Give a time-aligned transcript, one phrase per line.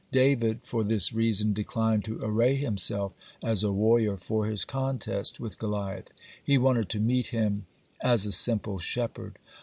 [0.13, 3.13] (35) David, for this reason, declined to array himself
[3.43, 6.09] as a warrior for his contest with Goliath.
[6.43, 7.67] He wanted to meet him
[8.01, 9.37] as a simple shepherd.